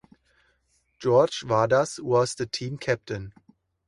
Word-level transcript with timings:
George 0.97 1.43
Vadas 1.45 1.99
was 1.99 2.33
the 2.33 2.47
team 2.47 2.79
captain. 2.79 3.33